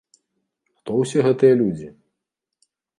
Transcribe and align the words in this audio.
Хто 0.79 0.91
ўсе 1.03 1.19
гэтыя 1.29 1.61
людзі? 1.63 1.87